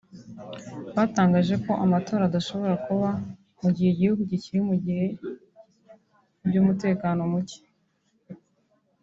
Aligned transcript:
batangaje 0.95 1.55
ko 1.63 1.71
amatora 1.85 2.21
adashobora 2.25 2.75
kuba 2.85 3.09
mu 3.61 3.69
gihe 3.75 3.89
igihugu 3.91 4.21
kikiri 4.29 4.59
mu 4.67 4.75
bihe 4.83 5.07
by’umutekano 6.47 7.21
muke 7.31 7.59